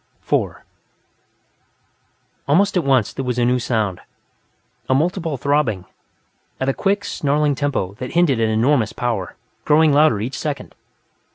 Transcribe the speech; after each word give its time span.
4 0.21 0.65
Almost 2.47 2.75
at 2.75 2.83
once, 2.83 3.13
there 3.13 3.23
was 3.23 3.37
a 3.37 3.45
new 3.45 3.59
sound 3.59 4.01
a 4.89 4.95
multiple 4.95 5.37
throbbing, 5.37 5.85
at 6.59 6.67
a 6.67 6.73
quick, 6.73 7.05
snarling 7.05 7.53
tempo 7.53 7.93
that 7.99 8.13
hinted 8.13 8.39
at 8.39 8.49
enormous 8.49 8.93
power, 8.93 9.35
growing 9.63 9.93
louder 9.93 10.19
each 10.19 10.39
second. 10.39 10.73